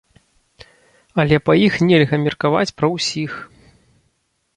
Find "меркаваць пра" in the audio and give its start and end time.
2.23-2.87